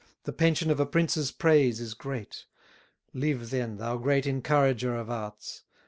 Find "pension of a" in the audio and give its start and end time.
0.33-0.87